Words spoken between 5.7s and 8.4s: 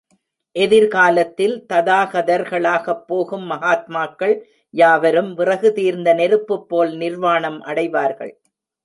தீர்ந்த நெருப்புப்போல் நிர்வாணம் அடைவார்கள்.